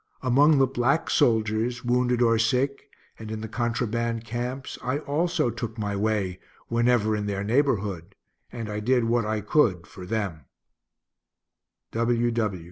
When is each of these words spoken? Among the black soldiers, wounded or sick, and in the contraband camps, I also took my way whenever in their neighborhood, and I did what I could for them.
Among 0.23 0.57
the 0.57 0.65
black 0.65 1.11
soldiers, 1.11 1.85
wounded 1.85 2.23
or 2.23 2.39
sick, 2.39 2.89
and 3.19 3.29
in 3.29 3.41
the 3.41 3.47
contraband 3.47 4.25
camps, 4.25 4.79
I 4.81 4.97
also 4.97 5.51
took 5.51 5.77
my 5.77 5.95
way 5.95 6.39
whenever 6.69 7.15
in 7.15 7.27
their 7.27 7.43
neighborhood, 7.43 8.15
and 8.51 8.67
I 8.67 8.79
did 8.79 9.03
what 9.03 9.25
I 9.27 9.41
could 9.41 9.85
for 9.85 10.07
them. 10.07 10.45